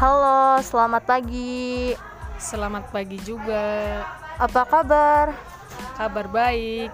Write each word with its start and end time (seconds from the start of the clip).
Halo, 0.00 0.56
selamat 0.64 1.04
pagi. 1.04 1.92
Selamat 2.40 2.88
pagi 2.88 3.20
juga. 3.20 4.00
Apa 4.40 4.64
kabar? 4.64 5.36
Kabar 6.00 6.24
baik. 6.24 6.88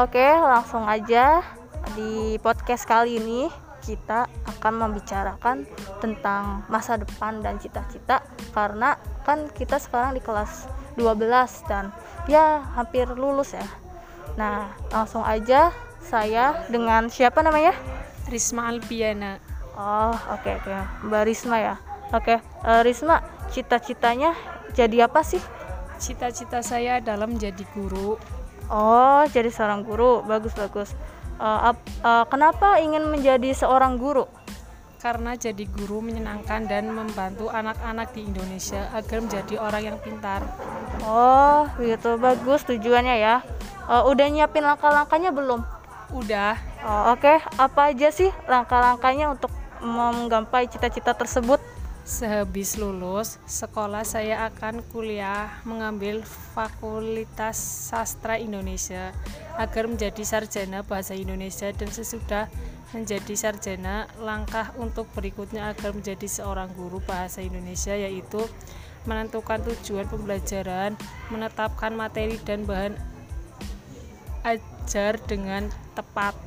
Oke, 0.00 0.24
langsung 0.24 0.88
aja 0.88 1.44
di 1.92 2.40
podcast 2.40 2.88
kali 2.88 3.20
ini 3.20 3.52
kita 3.84 4.32
akan 4.48 4.88
membicarakan 4.88 5.68
tentang 6.00 6.64
masa 6.72 6.96
depan 6.96 7.44
dan 7.44 7.60
cita-cita 7.60 8.24
karena 8.56 8.96
kan 9.28 9.52
kita 9.52 9.76
sekarang 9.76 10.16
di 10.16 10.24
kelas 10.24 10.72
12 10.96 11.68
dan 11.68 11.92
ya 12.32 12.64
hampir 12.80 13.12
lulus 13.12 13.52
ya. 13.52 13.68
Nah, 14.40 14.72
langsung 14.88 15.20
aja 15.20 15.68
saya 16.00 16.64
dengan 16.72 17.12
siapa 17.12 17.44
namanya? 17.44 17.76
Risma 18.32 18.72
Alpiana. 18.72 19.36
Oh, 19.76 20.16
oke 20.32 20.64
oke. 20.64 20.72
Mbak 21.04 21.24
Risma 21.28 21.60
ya. 21.60 21.76
Oke, 22.14 22.38
eh, 22.38 22.80
Risma, 22.86 23.22
cita-citanya 23.50 24.34
jadi 24.74 25.10
apa 25.10 25.26
sih? 25.26 25.42
Cita-cita 25.96 26.60
saya 26.60 27.00
adalah 27.00 27.26
menjadi 27.26 27.64
guru. 27.74 28.20
Oh, 28.68 29.22
jadi 29.30 29.48
seorang 29.50 29.82
guru. 29.82 30.22
Bagus 30.22 30.52
bagus. 30.54 30.92
Eh, 31.40 31.60
ap- 31.72 31.82
eh, 31.82 32.24
kenapa 32.30 32.78
ingin 32.78 33.10
menjadi 33.10 33.50
seorang 33.56 33.98
guru? 33.98 34.28
Karena 34.96 35.38
jadi 35.38 35.66
guru 35.70 36.02
menyenangkan 36.02 36.66
dan 36.66 36.90
membantu 36.90 37.46
anak-anak 37.52 38.10
di 38.16 38.26
Indonesia 38.26 38.90
agar 38.90 39.22
menjadi 39.22 39.54
orang 39.60 39.82
yang 39.94 39.98
pintar. 40.02 40.42
Oh, 41.06 41.68
begitu 41.78 42.18
bagus 42.18 42.66
tujuannya 42.66 43.16
ya. 43.18 43.42
Eh, 43.86 44.02
udah 44.02 44.26
nyiapin 44.30 44.66
langkah-langkahnya 44.66 45.30
belum? 45.34 45.62
Udah, 46.14 46.54
Oh, 46.86 47.18
Oke, 47.18 47.42
apa 47.58 47.90
aja 47.90 48.14
sih 48.14 48.30
langkah-langkahnya 48.46 49.26
untuk 49.26 49.50
menggapai 49.82 50.70
cita-cita 50.70 51.10
tersebut? 51.18 51.58
Sehabis 52.06 52.78
lulus 52.78 53.42
sekolah 53.50 54.06
saya 54.06 54.46
akan 54.46 54.78
kuliah 54.94 55.50
mengambil 55.66 56.22
Fakultas 56.54 57.58
Sastra 57.58 58.38
Indonesia 58.38 59.10
agar 59.58 59.90
menjadi 59.90 60.22
sarjana 60.22 60.86
bahasa 60.86 61.18
Indonesia 61.18 61.66
dan 61.74 61.90
sesudah 61.90 62.46
menjadi 62.94 63.34
sarjana 63.34 64.06
langkah 64.22 64.70
untuk 64.78 65.10
berikutnya 65.18 65.74
agar 65.74 65.98
menjadi 65.98 66.30
seorang 66.30 66.70
guru 66.78 67.02
bahasa 67.02 67.42
Indonesia 67.42 67.98
yaitu 67.98 68.38
menentukan 69.02 69.66
tujuan 69.66 70.06
pembelajaran, 70.06 70.94
menetapkan 71.34 71.90
materi 71.90 72.38
dan 72.46 72.62
bahan 72.62 72.94
ajar 74.46 75.18
dengan 75.26 75.66
tepat. 75.98 76.45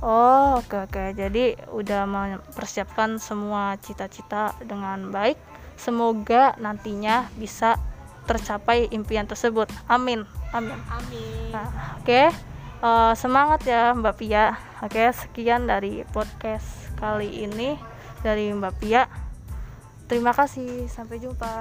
Oh, 0.00 0.56
oke 0.56 0.88
oke. 0.88 1.12
Jadi 1.12 1.56
udah 1.76 2.08
mempersiapkan 2.08 3.20
semua 3.20 3.76
cita-cita 3.84 4.56
dengan 4.64 5.12
baik. 5.12 5.36
Semoga 5.76 6.56
nantinya 6.56 7.28
bisa 7.36 7.76
tercapai 8.24 8.88
impian 8.92 9.28
tersebut. 9.28 9.68
Amin. 9.88 10.24
Amin. 10.56 10.76
Amin. 10.88 11.52
Nah, 11.52 12.00
oke. 12.00 12.32
Eh, 12.80 13.12
semangat 13.12 13.60
ya 13.68 13.92
Mbak 13.92 14.14
Pia. 14.16 14.56
Oke, 14.80 15.12
sekian 15.12 15.68
dari 15.68 16.00
podcast 16.08 16.88
kali 16.96 17.44
ini 17.44 17.76
dari 18.24 18.48
Mbak 18.56 18.74
Pia. 18.80 19.04
Terima 20.08 20.32
kasih. 20.32 20.88
Sampai 20.88 21.20
jumpa. 21.20 21.52